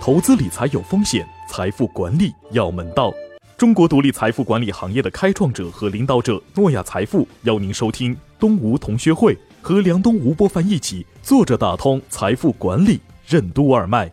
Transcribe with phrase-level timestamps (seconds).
[0.00, 3.12] 投资理财有风险，财富管理要门道。
[3.56, 14.12] 中国独立财富管理行业的开创者和领导者诺亚财富邀您收听东吴同学会，和梁东、吴伯凡一起坐着打通财富管理任督二脉。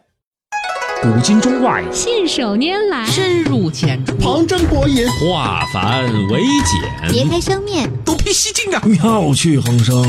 [1.01, 8.81] 古今中外，信手拈来，深入浅出，旁征博引，化繁为简，别开生面，独辟蹊径啊！
[8.85, 10.01] 妙趣横生。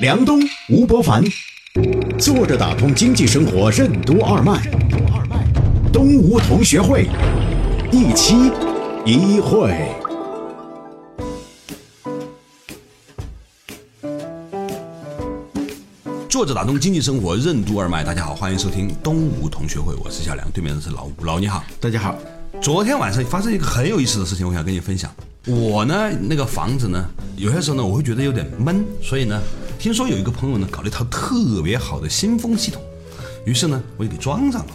[0.00, 0.38] 梁东、
[0.68, 1.24] 吴伯凡，
[2.18, 4.60] 坐着打通经济生活任督二脉。
[5.92, 7.06] 东吴同学会，
[7.92, 8.50] 一期
[9.04, 9.74] 一会。
[16.28, 22.14] 坐着打通经济生活任督二脉，大家好，欢迎收听东吴同学会，我是小梁，对面的是老吴，老你好，大家好。
[22.60, 25.10] 昨天晚上发生一个很有意思的事情，我想跟你分享。
[25.46, 27.04] 我呢，那个房子呢，
[27.36, 29.40] 有些时候呢，我会觉得有点闷，所以呢，
[29.78, 32.82] 听说有一个朋友呢，搞了一套特别好的新风系统，
[33.46, 34.72] 于是呢，我就给装上了。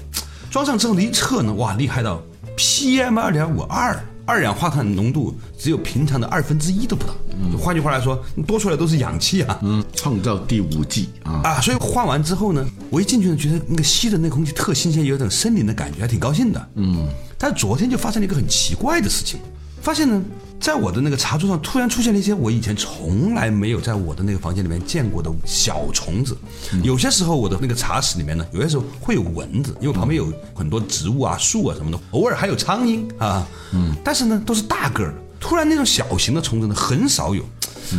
[0.50, 2.24] 装上之后呢，一测呢，哇，厉害到
[2.56, 7.14] PM 二点五二，二氧化碳浓度只有平常的二分之一都不到。
[7.32, 9.60] 嗯，换句话来说，多出来都是氧气啊。
[9.62, 11.60] 嗯，创造第五季啊啊！
[11.60, 16.70] 所以换完之后呢，我一进去呢，觉得那个吸的那空气特新鲜，有种森林的感觉，还挺高兴的。
[16.76, 19.40] 嗯，但昨天就发生了一个很奇怪的事情，
[19.82, 20.24] 发现呢。
[20.64, 26.38] 在我的那个茶桌上，突然出现了一些我以前从来没有在我的那个房间里面见过的小虫子。
[26.84, 33.46] 有些时候，我的那个茶室里面呢，有些时候会有蚊子，因为旁边有很多植物啊、树啊什么的，偶尔还有苍蝇啊。
[33.74, 35.14] 嗯，但是呢，都是大个儿。
[35.38, 37.44] 突然那种小型的虫子呢，很少有。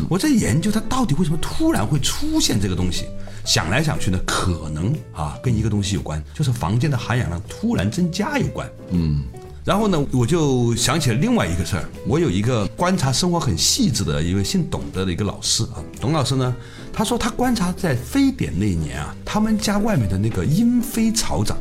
[0.09, 3.05] 我在研究它到底为什么突然会出现这个东西。
[3.45, 8.67] 想来想去呢，可能啊，跟一个东西有关，就是房间的含氧量突然增加有关。
[8.91, 9.23] 嗯。
[9.65, 11.89] 然后呢，我就想起了另外一个事儿。
[12.07, 16.55] 我有一个观察生活很细致的一位姓董的的一个老师啊，董老师呢，
[16.93, 21.57] 他说他观察在非典那一年啊，他们家外面的那个莺飞草长，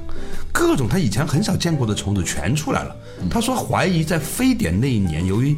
[0.52, 2.94] 各种他以前很少见过的虫子全出来了。
[3.32, 5.58] 他说怀疑在非典那一年，由于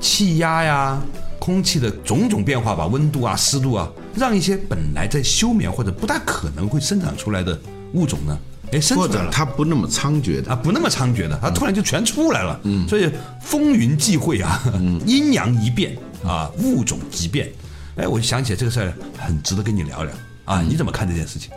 [0.00, 0.98] 气压呀、
[1.38, 7.60] 空气的种种变化吧，温度啊、湿度啊，让一些本来在休眠或者不大可能会生长出来的
[7.92, 8.38] 物种呢。
[8.72, 12.58] 哎，或者他不那么猖獗的啊，不那么猖獗的，他突然就全出来了。
[12.64, 13.10] 嗯，所以
[13.40, 14.62] 风云际会啊，
[15.06, 17.52] 阴阳一变啊，物种即变。
[17.96, 20.12] 哎，我就想起来这个事儿，很值得跟你聊聊
[20.44, 20.60] 啊。
[20.62, 21.50] 你怎么看这件事情？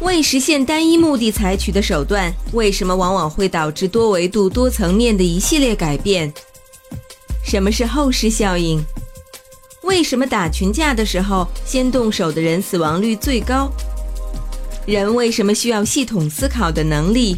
[0.00, 6.32] 为实现单一目的采取的手段，为什么往往会导致多维度、多层面的一系列改变？
[7.44, 8.80] 什么是后视效应？
[9.82, 13.70] 为什么打群架的时候，先动手的人死亡率最高？
[14.88, 17.36] 人为什么需要系统思考的能力？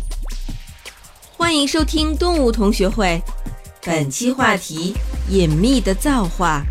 [1.37, 3.21] 欢迎收听动物同学会，
[3.85, 4.95] 本期话题：
[5.29, 6.65] 隐秘的造化。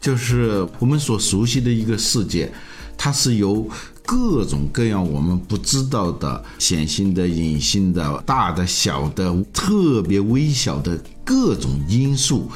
[0.00, 2.48] 就是我们所熟悉的一个世界，
[2.96, 3.68] 它是由
[4.06, 12.48] 各种各样我们不知道的显性的、隐性的、大的、小的、特别微小的各种因素。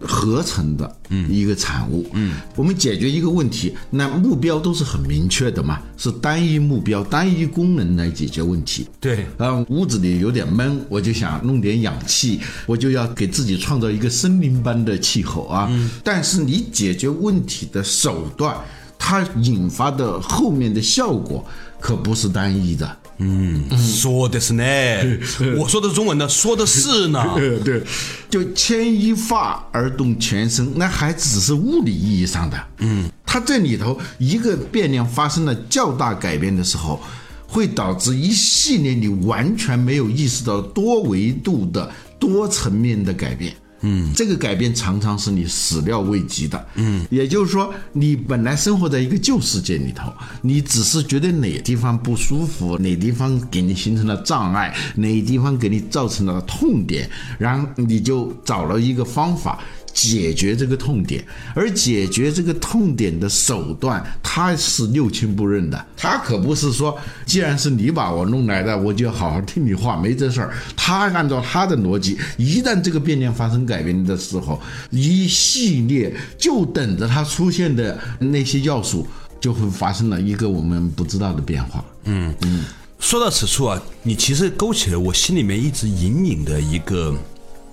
[0.00, 0.96] 合成的
[1.28, 2.06] 一个产物。
[2.12, 8.86] 嗯，我们解决一个问题，那目标都是很明确的嘛，是单一目标、单一功能来解决问题。
[8.98, 15.68] 对，啊，屋子里有点闷，我就想弄点氧气，我就要给自己创造一个森林般的气候啊。
[15.70, 18.56] 嗯，但是你解决问题的手段，
[18.98, 21.44] 它引发的后面的效果
[21.80, 22.96] 可不是单一的。
[23.22, 24.64] 嗯，说的是呢，
[25.58, 27.22] 我说的中文呢，说的是呢，
[27.62, 27.82] 对，
[28.30, 32.58] 就牵一发而动全身，那还只是物理意义上的。
[32.78, 36.98] 嗯，它这里头一个变量发生了较大改变的时候，
[37.46, 43.54] 会导致一系列你完全没有意识到多维度的多层面的改变。
[43.82, 46.66] 嗯，这个改变常常是你始料未及的。
[46.74, 57.08] 嗯，也就是说，你本来生活在一个旧世界里头，你只是觉得哪地方不舒服，哪地方给你形成了障碍，哪地方给你造成了痛点，
[57.38, 59.58] 然后你就找了一个方法。
[59.92, 61.24] 解决这个痛点，
[61.54, 65.86] 而解决这个痛点的手段，他是六亲不认的。
[65.96, 66.96] 他可不是说，
[67.26, 70.52] 既然是你把我弄来的，我就好好听你话，没这事儿。
[70.76, 74.60] 他按照他的逻辑，一旦这个变量发生改变的时候，
[74.90, 79.06] 一系列就等着它出现的那些要素，
[79.40, 81.84] 就会发生了一个我们不知道的变化。
[82.04, 82.64] 嗯嗯，
[82.98, 87.14] 说到此处啊，你其实勾起了我心里面一直隐隐的一个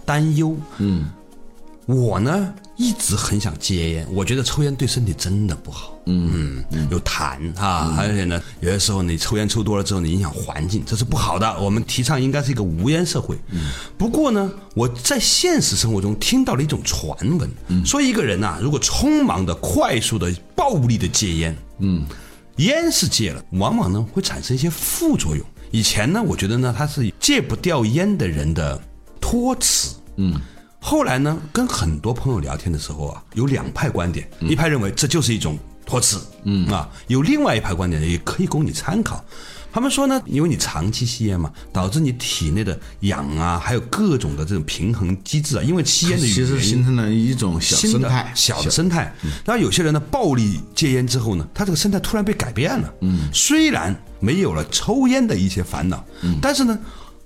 [0.05, 0.57] 担忧。
[0.79, 1.05] 嗯。
[1.87, 4.07] 我呢，一直很想戒烟。
[4.11, 6.61] 我觉得抽烟对身体真的不好，嗯，
[6.91, 11.57] 有痰啊，而且呢，有些时候你抽烟抽多了之后，你影响环境，这是不好的。
[11.61, 13.37] 我们提倡应该是一个无烟社会。
[13.51, 17.49] 嗯不过呢，我在现实生活中听到了一种传闻，
[17.85, 22.05] 说一个人呐、如果匆忙的、快速的、暴力的戒烟，嗯，
[22.57, 25.45] 烟是戒了，往往呢会产生一些副作用。
[25.71, 28.77] 以前呢，我觉得呢，他是戒不掉烟的人的
[29.21, 30.37] 托词，嗯。
[30.79, 39.23] 后来呢，跟很多朋友聊天的时候啊，有两派观点，一派认为这就是一种托词，嗯啊，有另外一派观点也可以供你参考。
[39.69, 49.13] 他们说呢，因为你长期吸烟嘛，导致你体内的氧啊，还有各种的这种平衡机制啊，因为吸烟的其实形成了一种小生态，小的生态。
[49.45, 52.91] 然后有些人呢，暴力戒烟之后呢，他这个生态突然被改变了。
[53.01, 56.79] 嗯，虽然没有了抽烟的一些烦恼，嗯，但是呢，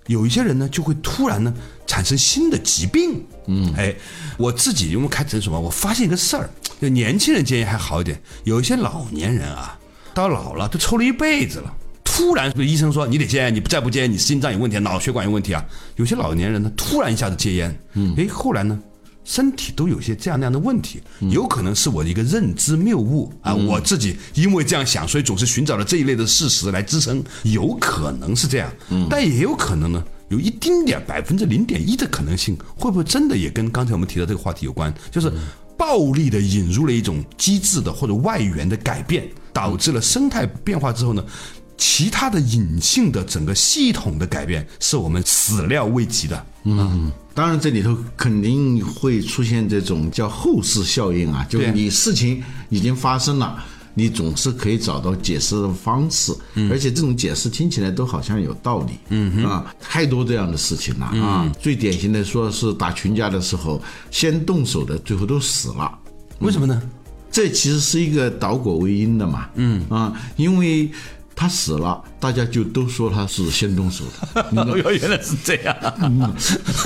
[0.08, 1.54] 有一些人呢，就会突然呢
[1.92, 3.22] 产生新的疾病。
[3.48, 3.94] 嗯，哎，
[4.38, 6.50] 我自己因为开诊所嘛，我发现一个事儿，
[6.80, 9.78] 就年轻人戒烟还好一点，有一些老年人啊，
[10.14, 11.74] 到老了都抽了一辈子了。
[12.06, 15.66] 突然，医生说你得戒烟，你不再不戒烟，你心脏有问题，脑血管有问题啊。
[15.98, 18.80] 有些老年人呢，突然一下子戒烟，嗯，哎，后来呢，
[19.26, 28.72] 身体都有些这样那样的问题，有可能是我的一个认知谬误啊，我自己因为这样想，所以总是寻找了这一类的事实来支撑，有可能是这样，
[29.10, 30.02] 但也有可能呢。
[30.32, 34.92] 有一丁点百分之零点一的可能性，会不会真的也跟刚才我们提到这个话题有关？
[35.12, 35.32] 就是
[35.78, 41.24] 暴力的引入了一种机制的或者外源的改变，导致了生态变化之后呢，
[41.78, 46.46] 其他的隐性的整个系统的改变，是我们始料未及的。
[46.64, 53.64] 嗯当然，这里头肯定会出现这种叫后视效应啊，就是你事情已经发生了，
[53.94, 56.34] 你总是可以找到解释的方式，
[56.70, 61.52] 而且这种解释听起来都好像有道理，嗯啊，太多这样的事情了啊。
[61.60, 65.92] 最典型的说是打群架的时候，先动手的最后都死了，
[66.40, 66.82] 为什么呢？
[67.32, 69.86] 这其实是一个导果为因的嘛，嗯。
[69.90, 70.90] 啊，因为
[71.34, 74.04] 他死了，大家就都说他是先动手
[74.36, 75.76] 的， 原来是这样，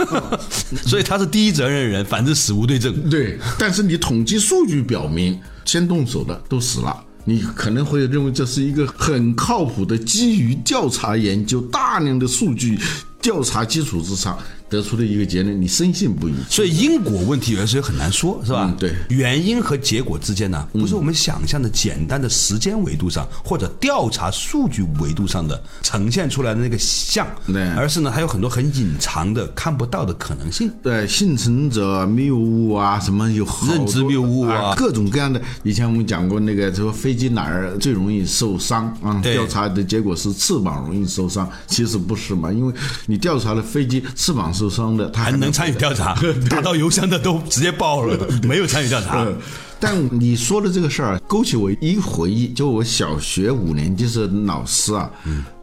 [0.85, 3.09] 所以他是第一责任人，反正死无对证。
[3.09, 7.03] 对，但是你统计数据表明，先动手的都死了。
[7.27, 12.79] 你可能会认为这是一个很靠谱的，基于调查研究、大量的数据
[13.19, 14.37] 调查基础之上
[14.75, 16.33] 得出的一个结论，你深信不疑。
[16.49, 18.65] 所以因果问题有的时候很难说，是吧？
[18.65, 30.69] 嗯对原因和结果之间呢，不是我们想象的简单的时间维度上或者调查数据维度上的呈现出来的那个像，对而是呢还有很多很隐藏的看不到的可能性。
[30.83, 35.41] 对，幸存者谬误啊，什么有认知谬误啊各种各样的。
[35.63, 39.19] 以前我们讲过那个说飞机哪儿最容易受伤啊？
[39.23, 42.51] 对调查的结果是翅膀容易受伤，其实不是嘛？
[42.51, 42.73] 因为
[43.05, 46.15] 你调查了飞机翅膀受伤的，他还能参与调查，
[46.49, 49.19] 打到邮箱的都直接爆了， 没有参与调查。
[49.19, 49.33] 呃
[49.77, 55.11] 但你说的这个事儿，勾起我一回忆，就我小学五年级是老师啊，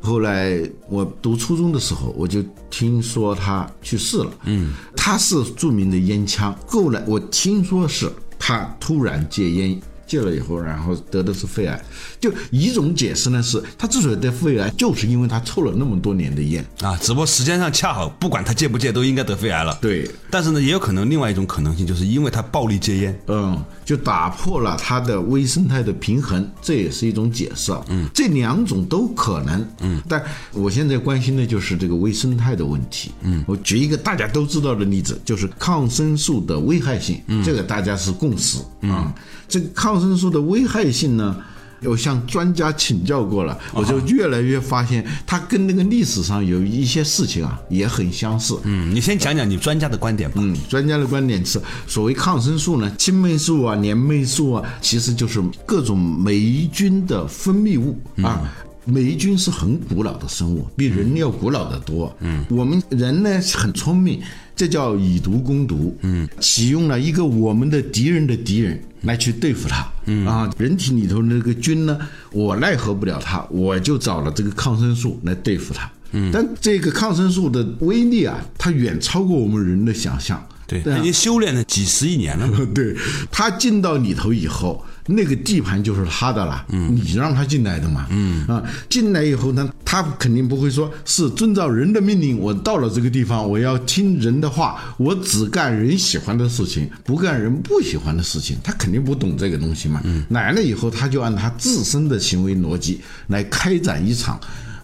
[0.03, 8.09] 后来我读初中的时候，我就听说他去世了，嗯，他是著名的烟枪，后来我听说是
[8.39, 9.81] 他突然戒烟。
[10.13, 11.83] 戒了以后，然后得的是肺癌，
[12.21, 16.63] 就一种解释呢，是他之所以得肺癌，就是因为他抽了那么多年的烟。
[16.83, 19.79] 啊，只不过时间上恰好，不管他戒不戒，都应该得肺癌了。
[19.81, 27.83] 对，但是呢，也有可能另外一种可能性，就是因为他暴力戒烟，嗯，就打破了他的微生态的平衡，这也是一种解释啊。
[27.89, 29.67] 嗯，这两种都可能。
[29.81, 30.23] 嗯，但
[30.53, 33.13] 我现在关心的就是这个微生态的问题。
[33.23, 39.15] 嗯，我举一个大家都知道的例子，就是抗生素的危害性，嗯这个大家是共识啊。
[39.53, 41.37] 这个抗生素的危害性呢？
[41.85, 48.57] 我向专家请教过了，我就越来越发现，它跟那个历史上有一些事情啊也很相似。
[48.63, 50.37] 嗯，你先讲讲你专家的观点吧。
[50.41, 58.41] 嗯，专家的观点是，所谓抗生素呢，青霉素啊、链霉素啊，其实就是各种霉菌的分泌物啊。
[58.85, 62.15] 霉菌是很古老的生物，比人要古老的多。
[62.21, 64.21] 嗯，我们人呢很聪明，
[64.57, 65.97] 这叫以毒攻毒。
[66.03, 69.87] 嗯，启用了一个我们的敌人的敌人来去对付它。
[70.07, 71.97] 嗯啊，人体里头那个菌呢，
[72.33, 75.91] 我奈何不了它，我就找了这个抗生素来对付它。
[76.11, 80.45] 嗯，但这个抗生素的威力啊，它远超过我们人的想象。
[80.67, 82.59] 对，已经修炼了几十亿年了嘛。
[82.75, 82.97] 对
[83.31, 88.47] 它进到里头以后，那个地盘就是他的了，嗯，你让他进来的嘛，嗯。
[88.47, 104.41] 啊，进来以后呢，他肯定不会说是遵照人的命令，我到了这个地方，我要听人的话，我只干人喜欢的事情，不干人不喜欢的事情，他肯定不懂这个东西嘛，嗯，来了以后，他就按他自身的行为逻辑来开展一场。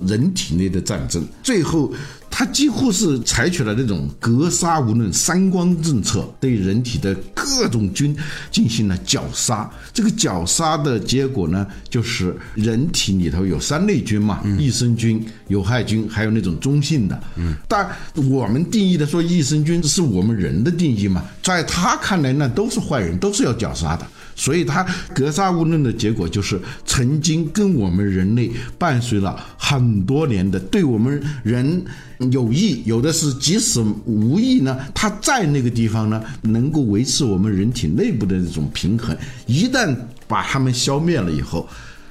[0.07, 1.93] 人体内的战争，最后
[2.31, 8.17] 他几乎是采取了那种格杀无论、三光政策，对人体的各种菌
[8.51, 9.69] 进行了绞杀。
[9.93, 17.21] 这个绞杀的结果呢，就是人体里头有三类菌嘛，益生菌、有害菌，还有那种中性的。
[17.37, 24.07] 嗯，但我们定义的说益生菌是我们人的定义嘛，在他看来那都是坏人，都是要绞杀的。
[24.39, 31.85] 所以，它格杀勿论的结果就是，曾经跟我们人类伴随了很多年的，对我们人
[32.31, 39.17] 有益，有的是即使无益呢，它在那个地方呢，能够维持我们人体内部的这种平衡。
[39.47, 39.93] 一旦
[40.29, 41.69] 把它们消灭了以后，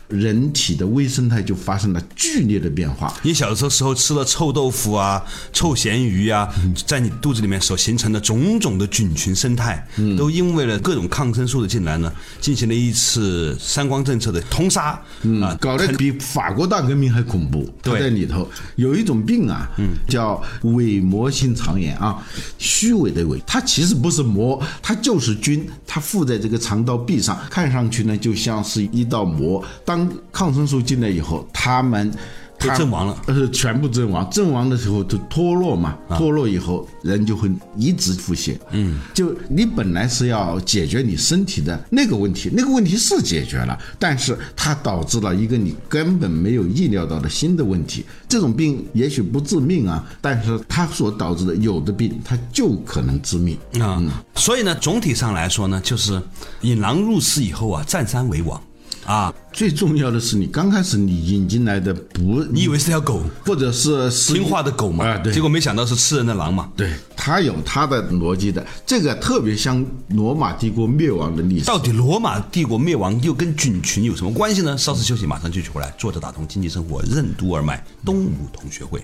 [0.08, 3.14] 人体的微生态就发生了剧烈的变化。
[3.24, 6.48] 你小的时候吃了臭豆腐啊、臭咸鱼啊，
[6.86, 9.86] 在你肚子里面所形成的种种的菌群生态，
[10.18, 15.00] 都因为了各种抗生素的进来呢，进行了一次三光政策的通杀
[15.42, 17.70] 啊，搞得比法国大革命还恐怖。
[17.82, 19.70] 对在里头有一种病啊，
[20.08, 22.26] 叫伪膜性肠炎啊，
[22.58, 29.64] 虚伪的伪，它其实不是膜，它就是菌，它附在这个肠道壁上，看上去呢就像是一道膜。
[29.86, 29.97] 当
[30.32, 32.12] 抗生素进来以后，他们。
[32.60, 34.28] 他阵亡了呃，全部阵亡。
[34.32, 38.58] 阵亡的时候就脱落嘛，脱落以后人就会一直腹泻。
[38.72, 48.04] 嗯，就你本来是要解决你身体的那个问题，那个问题是解决了，但是它导致了一个你根本没有意料到的新的问题。
[48.28, 53.56] 这种病也许不致命啊，但是它所导致的有的病它就可能致命。
[53.80, 54.02] 啊，
[54.34, 56.20] 所以呢，总体上来说呢，就是
[56.62, 58.60] 引狼入室以后啊，占山为王
[59.08, 66.70] 啊，最重要的是，你刚开始你引进来的不，你以为是条狗，或者是是听话的狗嘛，啊，对，结果没想到是吃人的狼嘛。
[66.76, 71.66] 对，它有它的逻辑的，这个特别像罗马帝国灭亡的历史。
[71.66, 74.78] 到底罗马帝国灭亡又跟菌群有什么关系呢？
[74.78, 75.90] 稍事休息，马上继续回来。
[75.98, 79.02] 坐着打通经济生活任督二脉，东吴同学会。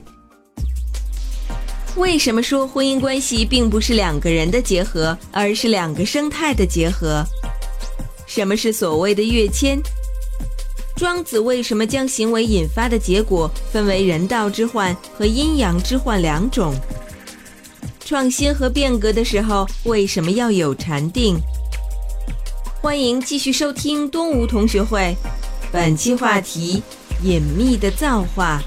[1.96, 7.24] 为什么说婚姻关系并不是两个人的结合，而是两个生态的结合？
[8.36, 9.80] 什么是所谓的跃迁？
[10.96, 16.74] 庄子为什么将行为引发的结果分为人道之患和阴阳之患两种？
[18.04, 21.38] 创新和变革的时候，为什么要有禅定？
[22.82, 25.16] 欢迎继续收听东吴同学会，
[25.72, 26.82] 本期话题：
[27.22, 28.60] 隐秘的造化。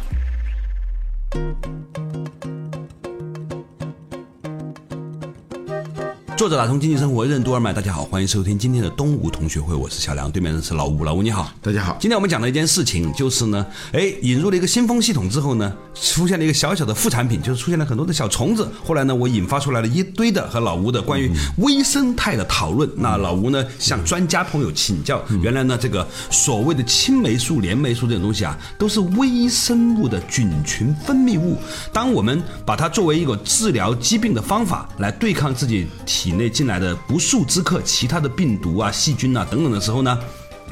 [6.37, 11.51] 作者打通经济生活任督二脉，大家好，欢迎收听今天的东吴同学会，我是小梁，对面的是老吴，老吴你好。
[11.63, 18.71] 大家好，今天我们讲的一件事情就是呢，哎，引入了一个新风系统之后呢，出现了一个小小的副产品，就是出现了很多的小虫子。
[18.85, 22.87] 后来呢，我引发出来了一堆的和老吴的关于微生态的讨论。
[22.97, 31.57] 那老吴呢，向专家朋友请教，原来呢，这个所谓的青霉素、链霉素这种东西啊，都是微生物的菌群分泌物。
[31.95, 40.19] 当我们把它作为一个治疗疾病的方法来对抗自己体内进来的不速之客、其他的病毒啊、细菌啊等等的时候呢，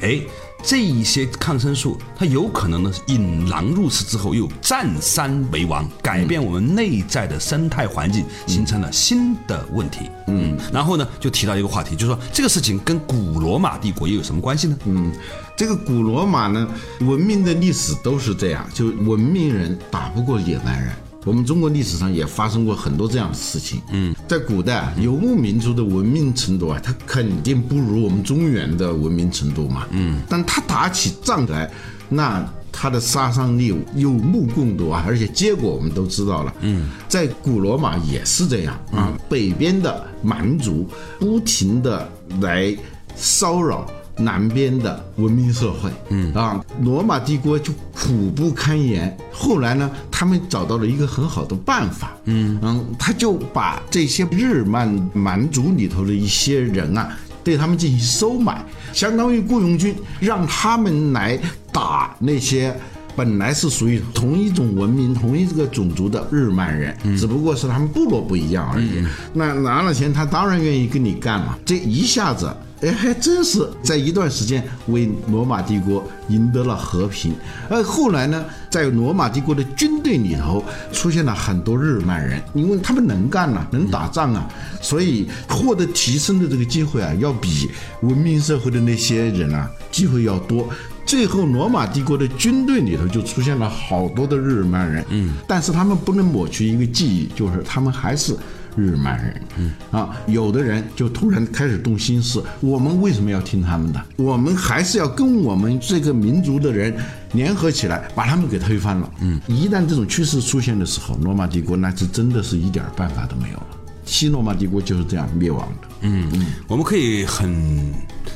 [0.01, 0.21] 哎。
[0.63, 10.09] 这一些抗生素，它有可能呢引狼入室之后，又占山为王，改变我们内在的生态环境，形成了新的问题。
[10.25, 14.75] 嗯，然后呢，就提到一个话题，就是说这个事情跟古罗马帝国又有什么关系呢？
[14.85, 15.11] 嗯，
[15.55, 16.67] 这个古罗马呢，
[17.01, 20.91] 文明的历史都是这样，就文明人打不过野蛮人。
[21.25, 23.81] 我们中国历史上也发生过很多这样的事情。
[23.91, 29.87] 嗯，在古代啊，游牧民族的文明程度啊，它肯定不如我们中原的文明程度嘛。
[29.89, 31.69] 嗯，但他打起仗来，
[32.07, 36.53] 那他的杀伤力有目共睹啊，而且结果我们都知道了。
[36.61, 40.87] 嗯，在古罗马也是这样啊，北边的蛮族
[41.19, 42.07] 不停的
[42.39, 42.75] 来
[43.15, 43.89] 骚扰。
[44.17, 49.15] 南边的文明社会，嗯啊，罗马帝国就苦不堪言。
[49.31, 57.09] 后来呢，他们找到了一个很好的办法，嗯嗯，他就把这些日漫蛮族里头的一些人啊，
[57.43, 61.39] 对他们进行收买，相当于雇佣军，让他们来
[61.71, 62.75] 打那些。
[63.17, 69.01] 本来是属于同一种文明、同一个种族的日漫人，只不过是他们部落不一样而已。
[69.31, 71.57] 那拿了钱，他当然愿意跟你干了。
[71.65, 77.33] 这一下子，哎，还真是在一段时间为罗马帝国赢得了和平。
[77.69, 84.47] 而后来呢，在罗马帝国的军队里头出现了很多日耳曼人，因为他们能干啊，能打仗啊，
[84.81, 87.69] 所以获得提升的这个机会啊，要比
[88.01, 90.67] 文明社会的那些人啊机会要多。
[91.05, 98.35] 最后，罗马帝国的军队里头就出现了好多的日耳曼人，嗯，但是他们不能抹去一个记忆，就是他们还是
[98.75, 99.41] 日漫人。
[99.57, 104.05] 嗯啊，有的人就突然开始动心思，我们为什么要听他们的？
[104.17, 106.95] 我们还是要跟我们这个民族的人
[107.33, 109.09] 联合起来，把他们给推翻了。
[109.21, 113.67] 嗯，一旦这种趋势出现的时候，罗马帝国那是真的是一点办法都没有了。
[114.05, 115.87] 西罗马帝国就是这样灭亡的。
[116.01, 117.93] 嗯嗯，我们可以很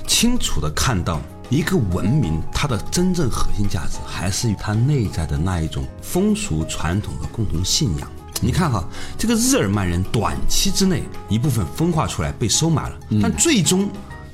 [0.08, 1.22] 清楚的看到。
[1.52, 8.08] 一个文明，它的真正核心价值还是它内在的那一种风俗传统和共同信仰。
[8.42, 8.84] 你看哈，
[9.18, 13.90] 这个日耳曼人短期之内一部分分化出来被收买了，但最终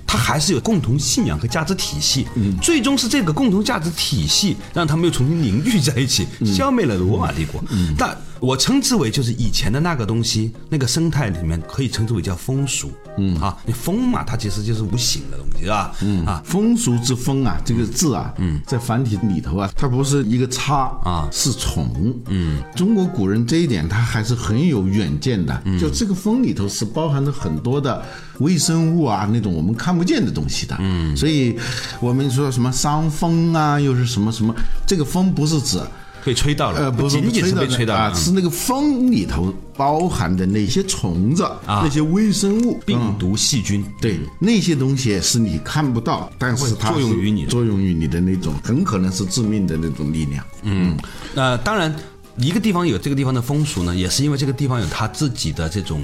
[0.05, 2.27] 他还是有共同信仰和价值体系。
[2.61, 7.63] 最终是这个共同价值体系让他们又重新凝聚在一起，消灭了罗马帝国。
[7.97, 12.91] 但我称之为就是以前的那个东西，那个生态里面可以称之为叫风俗。
[13.17, 15.95] 嗯啊，你风嘛，它其实就是无形的东西，是吧？
[16.01, 22.13] 嗯啊，风俗之风啊，这个字啊，嗯，在繁体里头啊，它不是一个叉啊，是虫。
[22.27, 25.63] 嗯，中国古人这一点他还是很有远见的。
[25.79, 28.03] 就这个风里头是包含着很多的
[28.39, 30.75] 微生物啊，那种我们看不见的东西的。
[30.81, 31.57] 嗯，所以
[32.01, 34.53] 我们说什么伤风啊，又是什么什么，
[34.85, 35.79] 这个风不是指。
[36.25, 50.43] 被吹到了，呃，不仅仅是被吹到啊，是那个风里头包含的那些虫子啊，那些微生物、病毒、细菌，对，那些东西是你看不到，但是它作用于你，作用于你的那种，很可能是致命的那种力量。
[50.63, 50.97] 嗯，
[51.35, 51.95] 那当然，
[52.37, 56.01] 一个地方有这个地方的风俗呢，也是因为这个地方有它自己的这种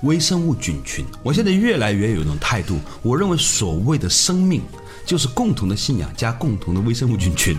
[0.00, 1.04] 微生物菌群。
[1.22, 4.62] 我现在越来越有一种态度，我认为所谓的生命
[5.04, 7.54] 就是共同的信仰加共同的微生物菌群，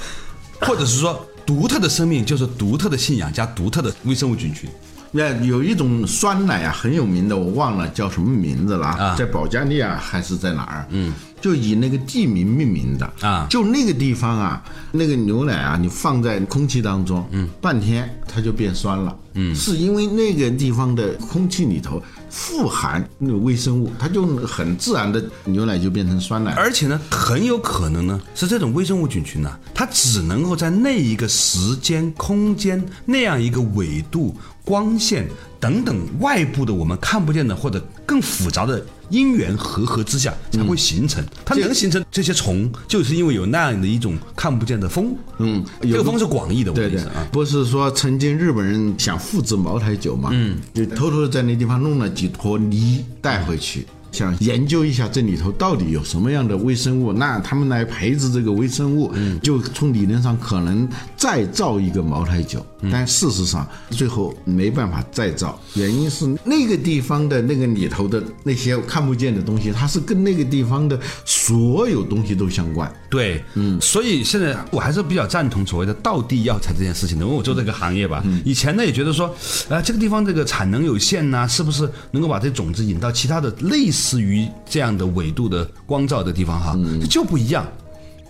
[0.60, 1.26] 或者是说。
[1.48, 4.68] 独特的生命就是独特的信仰加独特的微生物菌群。
[5.10, 10.86] 那有一种酸奶啊，很有名的，我忘了叫什么名字了啊，在保加利亚还是在哪儿？
[10.90, 11.14] 嗯。
[11.40, 26.52] 就以那个地名命名的啊，就那个地方啊，那个牛奶啊，你放在空气当中，嗯，半天它就变酸了，嗯，是因为那个地方的空气里头富含那个微生物，它就很自然的牛奶就变成酸奶。
[26.52, 35.28] 而且呢，很有可能呢是这种微生物菌群呢，它只能够在那一个时间、空间那样一个纬度、光线
[35.60, 38.84] 等等外部的我们看不见的或者更复杂的。
[39.10, 45.16] 因缘和合之下才会形成，它能形成这些虫，就是因为有那样的一种看不见的风。
[45.38, 53.86] 嗯，这个风是广义的，对对啊，不是说曾经日本人想复制茅台酒嘛，嗯，就偷偷在那地方弄了几坨泥带回去。
[54.18, 59.38] 想研究一下这里头到底有什么样的微生物，那他们来培植这个微生物，嗯。
[59.40, 72.92] 就从理论上可能再造一个茅台酒，但事实上最后没办法再造，原因是那个地方的那个里头的那些看不见的东西，它是跟那个地方的所有东西都相关。
[73.08, 79.26] 对，嗯，所以现在我还是比较赞同所谓的道地药材这件事情的，因为我做这个行业吧，以前呢也觉得说，
[79.68, 84.07] 啊，这个地方这个产能有限呐，是不是能够把这种子引到其他的类似。
[84.08, 86.74] 至于这样的纬度的光照的地方哈，
[87.10, 87.66] 就不一样。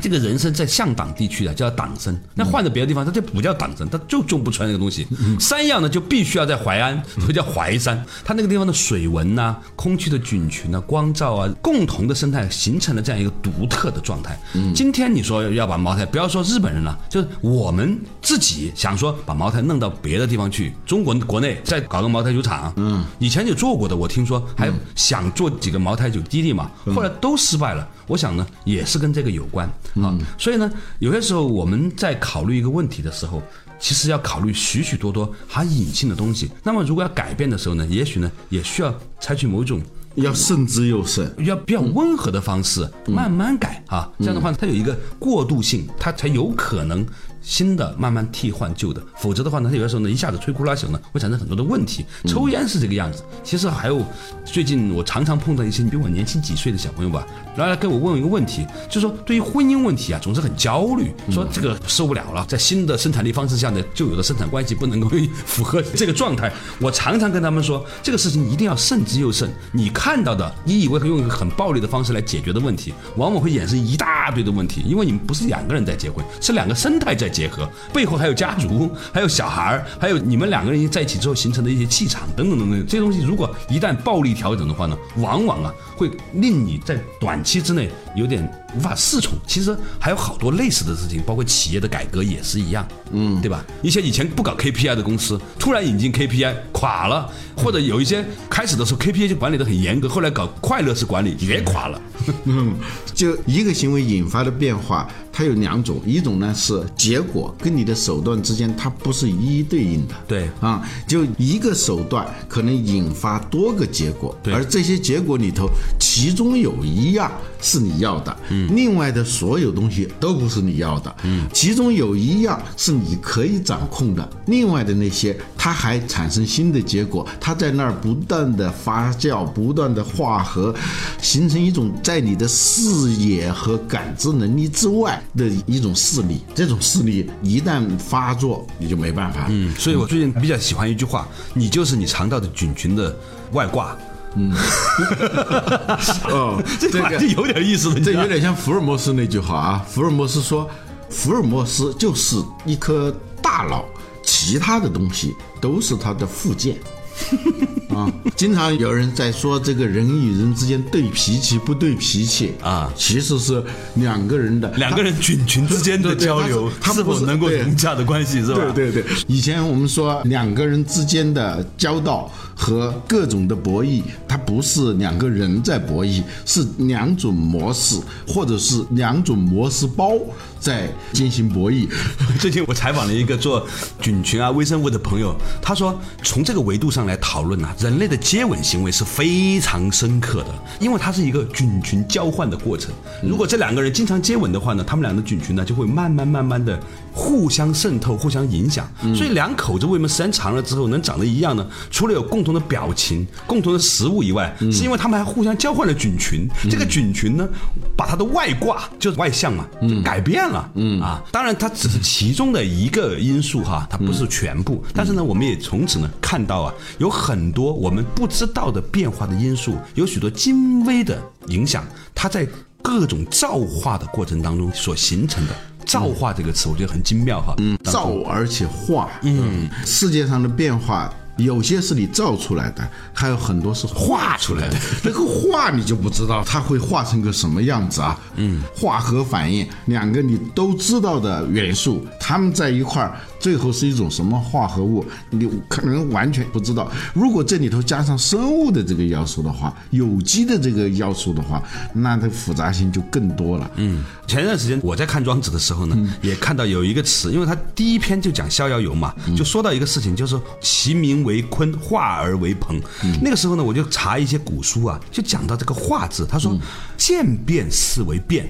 [0.01, 2.19] 这个人参在向党地区啊，叫党参。
[2.35, 5.07] 那换到别的地方，它就不叫党参，它就种不出来那个东西。
[5.41, 8.03] 山药呢，就必须要在淮安，所以叫淮山。
[8.25, 14.39] 它那个地方的水文呐、空气的菌群啊、光照啊，共同的生态形成了这样一个独特的状态。
[14.75, 22.73] 今天你说要把茅台，不要说日本人了，就是我们自己想说把茅台弄到别的地方去，中国国内再搞个茅台酒厂。
[22.77, 27.89] 嗯，以前有做过的，我听说还想做几个茅台酒基地嘛，后来都失败了。
[28.09, 29.69] 我想呢，也是跟这个有关
[30.03, 30.69] 啊，所以呢，
[30.99, 33.41] 有些时候我们在考虑一个问题的时候，
[33.79, 36.51] 其实要考虑许许多多含隐性的东西。
[36.65, 39.81] 那么如果要改变的时候呢，也许呢，也需要采取某种
[40.15, 44.11] 要慎之又慎，要比较温和的方式，慢慢改啊。
[44.19, 47.07] 这样的话，它有一个过渡性，它才有可能。
[47.49, 52.05] 新的慢慢替换旧的，否则的话呢，它有的时候呢一下子摧枯拉朽呢，会产生很多的问题。
[52.27, 54.05] 抽烟是这个样子，其实还有
[54.45, 65.09] 最近我常常碰到一些比我年轻几岁的小朋友吧，来来跟我问一个问题，就是说对于婚姻问题啊，总是很焦虑，说这个受不了了，在新的生产力方式下呢，旧有的生产关系不能够
[65.47, 66.53] 符合这个状态。
[66.79, 69.51] 我常常跟他们说，这个事情一定要慎之又慎。
[69.73, 77.33] 你看到的，你以为用一个很暴力的方式来解决的问题，往往会衍生一大堆的问题，因为你们不是两个人在结婚，是两个生态在。
[77.39, 88.43] 结合背后还有家族，还有小孩儿，还有你们两个人在一起之后形成的一些气场等等等等，这些东西如果一旦暴力调整的话呢，往往啊会令你在短期之内有点
[88.75, 89.39] 无法适从。
[89.47, 93.65] 其实还有好多类似的事情，包括企业的改革也是一样，嗯，对吧？
[93.83, 102.01] 一些以前不搞 KPI 的公司，突然引进 KPI 垮了，或者有一些开始的时候 KPI 就管理的很严格，后来搞快乐式管理也垮了。
[102.45, 102.75] 嗯，
[103.15, 110.51] 就一个行为引发的变化，它有两种，一种呢是结果跟你的手段之间它不是一一对应的，对。
[110.61, 115.69] 啊，就一个手段可能引发多个结果，而这些结果里头，
[116.01, 130.75] 其中有一样是你要的，嗯，另外的所有东西都不是你要的，嗯，其中有一样是你可以掌控的，另外的那些它还产生新的结果，它在那儿不断的发酵，不断的化合，
[131.21, 139.47] 形成一种在你的视野和感知能力之外的一种势力，这种势力一旦发作，你就没办法。
[139.49, 143.17] 嗯，所以我最近比较喜欢一句话：你就是你肠道的菌群的
[143.53, 143.97] 外挂。
[146.31, 149.87] 哦，这话就有点意思这有点像福尔摩斯那句话啊。
[149.89, 150.69] 福尔摩斯说，
[151.11, 153.85] 福尔摩斯就是一颗大脑，
[154.23, 156.77] 其他的东西都是他的附件。
[157.95, 163.63] 啊，经常有人在说这个人与人之间对脾气不对脾气啊其实是
[163.95, 168.73] 两个人的两个人菌群之间的交流，他是否能够融洽的关系，是吧？
[168.75, 180.13] 对对对，以前我们说两个人之间的交道和各种的博弈，它不是两个人在博弈，是两种模式，或者是两种模式包
[180.61, 181.89] 在进行博弈。
[182.39, 183.67] 最近我采访了一个做
[184.01, 192.93] 菌群啊微生物的朋友，他说从这个维度上来讨论啊、人类的接吻行为是非常深刻的，因为它是一个菌群交换的过程。
[193.23, 196.79] 如果这两个人经常接吻的话呢，他们俩的菌群呢就会慢慢慢慢的
[197.13, 198.89] 互相渗透、互相影响。
[199.17, 201.67] 所以两口子为什么时间长了之后能长得一样呢？
[201.91, 206.47] 除了有共同的表情、共同的食物以外，是因为他们还互相交换了菌群。
[206.71, 207.49] 这个菌群呢，
[207.97, 210.71] 把它的外挂就是外向嘛，就改变了。
[210.75, 214.85] 嗯啊，当然它只是其中的一个因素哈，它不是全部。
[214.95, 221.85] 但是呢，我们也从此呢看到啊，有很多我们不知道的变化的因素，有许多精微的影响，
[222.15, 222.47] 它在
[222.83, 225.55] 各种造化的过程当中所形成的。
[225.87, 227.55] 造化这个词，我觉得很精妙哈。
[227.57, 231.11] 嗯，造而且化，嗯，世界上的变化。
[231.39, 234.77] 有些是你造出来的，还有很多是画出来的。
[235.05, 238.19] 那个画你就不知道它会画成个什么样子啊？
[238.35, 246.91] 嗯，化合反应，两个你都知道的元素，它们在一块儿，最后是一种什么化合物，你可能完全不知道。
[247.15, 253.71] 如果这里头加上生物的这个要素的话，有机的这个要素的话，那它复杂性就更多了。
[253.77, 262.81] 嗯，前段时间我在看庄子的时候呢，也看到有一个词，因为他第一篇就讲逍遥游嘛，就说到一个事情，就是其名为鲲，化而为鹏。
[263.23, 266.59] 那个时候呢，我就查一些古书啊，就讲到这个“化”字，他说
[266.97, 268.49] 渐变是为变。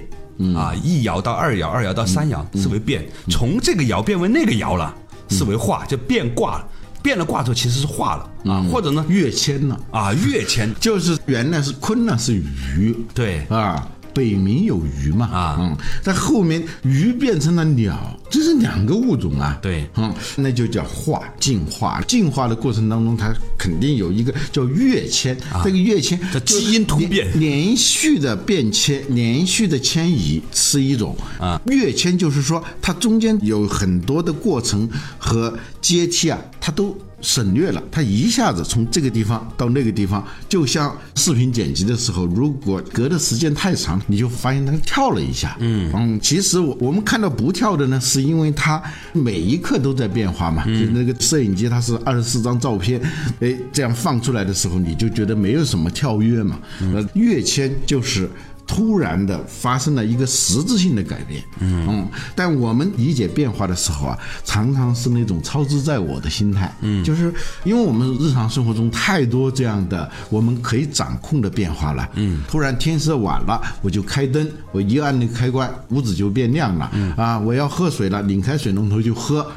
[0.55, 4.95] 啊，一爻到二爻，二爻到三爻是为变，从这个爻变为那个爻了，
[5.29, 6.67] 是为化，就变卦了。
[7.01, 9.79] 变了卦之后其实是化了啊，或者呢跃迁了。
[9.89, 13.45] 啊跃迁，就是原来是坤呢是鱼，对。
[13.49, 13.87] 啊，
[14.19, 15.57] 北冥有鱼嘛啊。
[15.57, 19.87] 嗯，在后面鱼变成了鸟，这是两个物种啊，对。
[19.95, 22.01] 嗯，那就叫化进化。
[22.01, 27.31] 进化的过程当中，它肯定有一个叫跃迁，这个跃迁这基因突变。
[27.39, 31.15] 连连续的变迁，连续的迁移是一种。
[31.39, 36.93] 啊，跃迁就是说它中间有很多的过程和阶梯啊，它都。
[37.21, 45.55] 省略了，它一下子从这个地方到那个地方，就像视频剪辑的时候，如果隔的时间太长，你就发现它跳了一下。
[45.59, 48.81] 嗯嗯，其实我我们看到不跳的呢，是因为它
[49.13, 50.63] 每一刻都在变化嘛。
[50.65, 53.01] 就那个摄影机它是二十四张照片，
[53.39, 56.59] 哎，这样放出来的时候，你就觉得没有什么跳跃嘛。
[56.93, 58.29] 呃，跃迁就是。
[58.69, 62.07] 突然的发生了一个实质性的改变，嗯。
[62.35, 77.11] 但我们理解变化的时候啊，常常是那种操之在我的心态，嗯，就是因为我们日常生活中太多这样的我们可以掌控的变化了，嗯，突然天色晚了，我就开灯，我一按那个开关，屋子就变亮了，嗯。
[77.17, 79.51] 啊，我要喝水了，拧开水龙头就喝。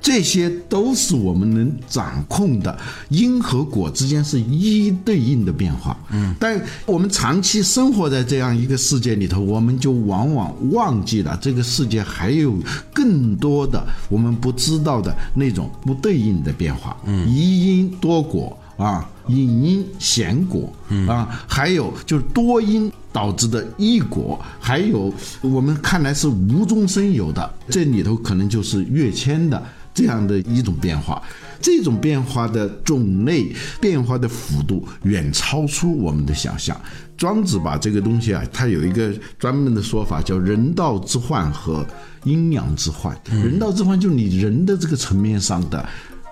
[0.00, 5.96] 这些都是我们能掌控的，因和果之间是一一对应的变化。
[6.10, 12.54] 嗯，但我们长期生活在这样一个世界里头，我们就往往忘记了这个世界还有
[12.92, 16.96] 更多的我们不知道的那种不对应的变化。
[17.04, 22.90] 嗯，一因多果啊，引因显果嗯啊，还有就是多因。
[23.10, 29.60] 导致的异果，还有我们看来是无中生有的，这里头可能就是跃迁的
[29.98, 31.20] 这样的一种变化。
[31.60, 36.80] 这种变化的种类、变化的幅度远超出我们的想象。
[37.16, 41.84] 庄子把这个东西啊，他有一个专门的说法，叫人道之患和
[42.22, 43.12] 阴阳之患。
[43.24, 45.84] 人道之患就是你人的这个层面上的。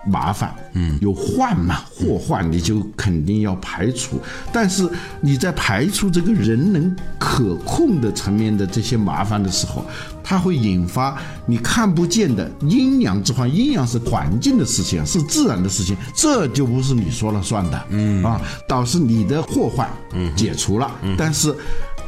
[0.06, 4.20] 麻烦，嗯，有患嘛，祸患你就肯定要排除。
[4.52, 4.88] 但是
[5.20, 9.84] 你在排除这个人能可控的层面的这些麻烦的时候，
[10.22, 13.52] 它会引发你看不见的阴阳之患。
[13.52, 21.54] 阴阳是环境的事情，是自然的事情，这就不是你说了算的，嗯啊，导致你的祸患，嗯，解除了，但是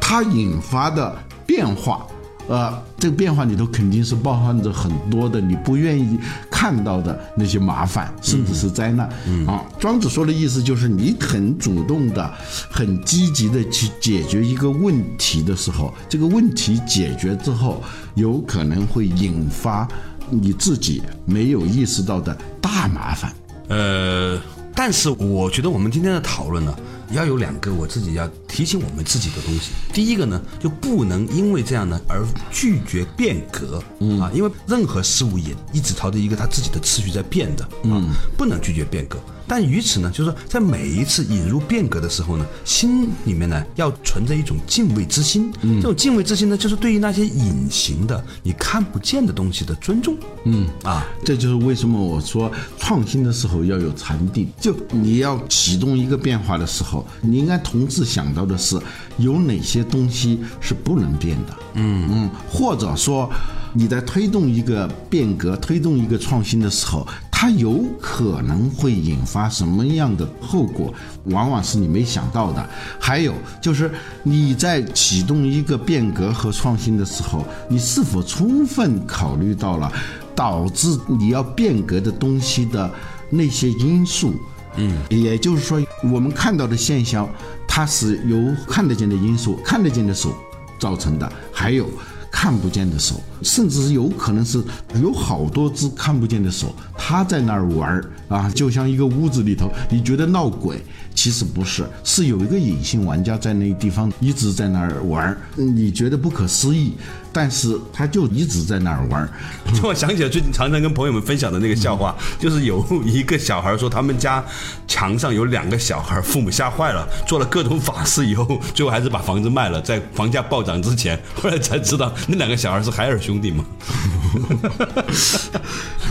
[0.00, 2.06] 它引发的变化。
[2.48, 6.18] 呃，这个变化里头肯定是包含着很多的你不愿意
[6.50, 9.06] 看到的那些麻烦，甚至是灾难。
[9.46, 12.34] 啊，庄子说的意思就是，你很主动的、
[12.70, 17.82] 很积极的去解决一个问题的时候，这个问题解决之后，
[18.14, 19.86] 有可能会引发
[20.30, 23.32] 你自己没有意识到的大麻烦。
[23.68, 24.40] 呃，
[24.74, 26.74] 但是我觉得我们今天的讨论呢。
[27.12, 29.70] 要有两个我自己要提醒我们自己的东西。
[29.92, 39.16] 第一个呢，就不能因为这样呢而拒绝变革，嗯啊，因为任何事物也一直朝着一个它自己的次序在变的，嗯，不能拒绝变革。
[39.50, 45.50] 但于此呢，就是说，在每一次引入变革的时候呢，心里面呢要存着一种敬畏之心。
[45.62, 50.18] 这种敬畏之心呢，就是对于那些隐形的、你看不见的东西的尊重。
[50.44, 54.50] 嗯啊，这就是为什么我说创新的时候要有禅定。
[54.60, 58.80] 就你要启动一个变化的时候，你应该同时想到的是，
[59.18, 61.54] 有哪些东西是不能变的。
[61.74, 63.30] 嗯嗯，或者说
[63.74, 67.06] 你在推动一个变革、推动一个创新的时候。
[67.40, 70.92] 它有可能会引发什么样的后果，
[71.26, 72.68] 往往是你没想到的。
[72.98, 73.32] 还有
[73.62, 73.88] 就是
[74.24, 79.92] 你在启动一个变革和创新的时候，你是否充分考虑到了
[80.34, 82.90] 导致你要变革的东西的
[83.30, 84.34] 那些因素？
[84.74, 85.80] 嗯，也就是说，
[86.12, 87.28] 我们看到的现象，
[87.68, 90.34] 它是由看得见的因素、看得见的手
[90.80, 91.88] 造成的，还有。
[92.30, 94.62] 看不见的手，甚至有可能是
[95.00, 100.78] 有好多只看不见的手，他在那儿玩儿啊，就像一个屋子里头，你觉得闹鬼，
[101.14, 106.92] 其实不是，是有一个隐性玩家在那个地方一直在那儿玩儿，你觉得不可思议。
[107.38, 109.32] 但是他就一直在那儿玩，
[109.72, 114.44] 就我想起了最近常常跟朋友们分享的那个笑话，就是有一个小孩说他们家
[114.88, 123.64] 墙上有两个小孩，父母吓坏了，做了各种法事以后，最后还是把房子卖了，在房价暴涨之前，后来才知道那两个小孩是海尔兄弟嘛。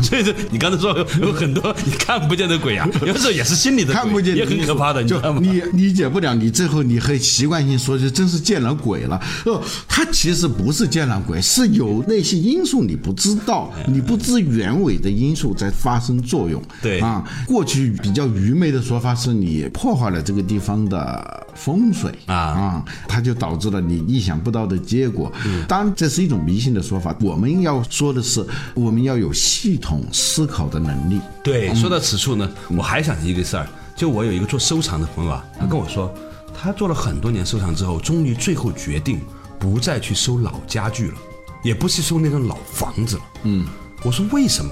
[0.02, 9.22] 所以说你刚才说有很多你看不见的鬼啊，有时候也是心里的看不见，也很可怕的，就你理解不了，你最后你很习惯性说，就真是见了鬼了。
[9.46, 11.17] 哦，他其实不是见了。
[11.24, 16.62] 鬼是有那些因素你不知道，你不知原委的因素在发生作用。
[16.82, 25.32] 对啊，过去比较愚昧的说法是你破坏了这个地方的风水啊啊，它就导致了你意想不到的结果。
[25.68, 27.16] 当然，这是一种迷信的说法。
[27.22, 31.20] 我们要说的是，我们要有系统思考的能力。
[31.44, 36.14] 对，说到此处呢，我还想起一个事儿，就我有一个做收藏的朋友啊，他跟我说，
[36.54, 39.20] 他做了很多年收藏之后，终于最后决定。
[39.60, 41.16] 不再去收老家具了，
[41.64, 43.24] 也不是收那种老房子了。
[43.44, 43.66] 嗯，
[44.04, 44.72] 我说为什么？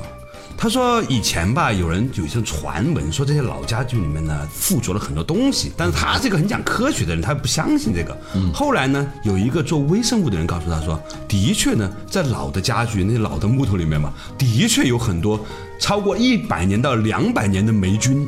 [0.58, 8.18] 他说以前吧，有人有一些传闻说这些老家具里面呢附着了很多东西，但是他这个很讲科学的人，他不相信这个。
[8.36, 15.46] 嗯，后来呢，有一个做微生物的人告诉他说，的确呢，在老的家具那些老的木头里面嘛，的确有很多
[15.78, 18.26] 超过一百年到两百年的霉菌。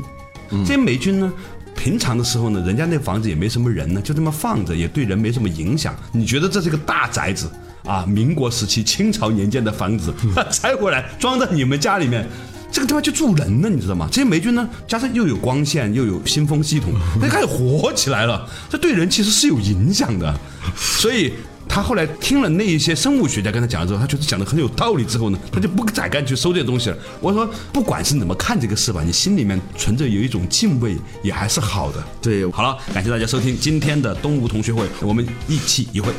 [0.50, 1.32] 这些霉菌呢。
[1.78, 5.96] 平常的时候呢，人家那房子也没什么人呢，就这么放着，也对人没什么影响。
[6.12, 7.50] 你觉得这是个大宅子
[7.86, 8.04] 啊？
[8.06, 10.14] 民国时期、清朝年间的房子
[10.52, 12.28] 拆回来装在你们家里面，
[12.72, 14.10] 这个地方就住人了，你知道吗？
[14.12, 18.50] 这些霉菌呢，加上又有光线，又有新风系统，它开始活起来了。
[18.70, 20.38] 这对人其实是有影响的，
[20.76, 21.34] 所以。
[21.68, 25.06] 他后来听了那一些生物学家跟他讲了之后，他觉得讲的很有道理。
[25.06, 26.98] 之后呢，他就不再敢去搜这些东西了。
[27.22, 32.04] 我说，不管是怎么看这个事吧，你心里面存着有一种敬畏，也还是好的。
[32.22, 36.12] 对，好了，感谢大家收听今天的东吴同学会，我们一期一会。